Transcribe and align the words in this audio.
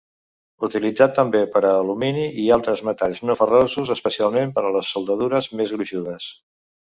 Utilitzat 0.67 1.11
també 1.17 1.41
per 1.57 1.61
a 1.67 1.73
alumini 1.81 2.23
i 2.45 2.45
altres 2.55 2.81
metalls 2.89 3.21
no 3.31 3.37
ferrosos, 3.41 3.93
especialment 3.97 4.53
per 4.55 4.67
a 4.69 4.75
les 4.79 4.93
soldadures 4.95 5.51
més 5.61 5.77
gruixudes. 5.77 6.33